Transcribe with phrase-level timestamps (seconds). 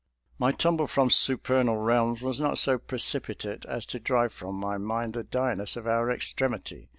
[0.39, 5.13] My tumble from supernal realms was not so precipitate as to drive from my mind
[5.13, 6.89] the dire ness of our extremity.